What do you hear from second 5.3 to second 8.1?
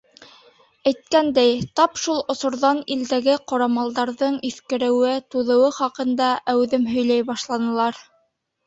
туҙыуы хаҡында әүҙем һөйләй башланылар.